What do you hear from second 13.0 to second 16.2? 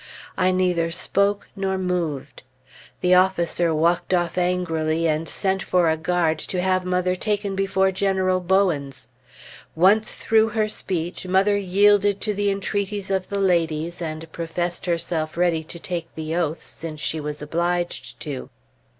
of the ladies and professed herself ready to take